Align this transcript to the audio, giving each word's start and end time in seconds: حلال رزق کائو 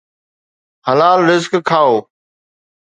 حلال 0.85 1.19
رزق 1.29 1.51
کائو 1.69 1.93